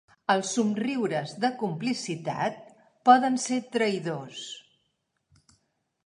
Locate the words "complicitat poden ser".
1.59-3.59